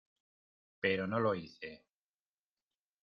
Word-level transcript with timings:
pero 0.79 1.05
no 1.05 1.19
lo 1.19 1.35
hice. 1.35 1.85